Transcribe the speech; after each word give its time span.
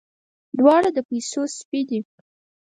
دواړه 0.57 0.89
د 0.95 0.99
پيسو 1.09 1.41
سپي 1.57 1.81
دي. 1.89 1.99